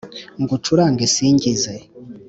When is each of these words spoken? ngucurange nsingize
ngucurange 0.41 1.03
nsingize 1.11 1.73